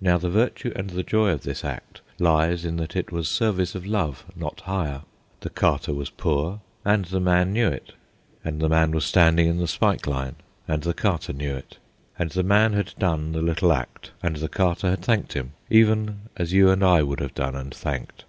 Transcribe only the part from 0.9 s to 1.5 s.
the joy of